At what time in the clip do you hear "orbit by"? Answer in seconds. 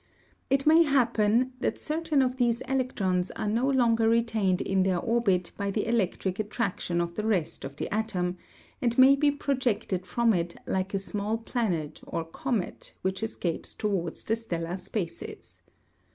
4.97-5.69